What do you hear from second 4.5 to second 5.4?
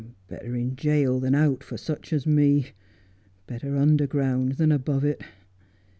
than above it.'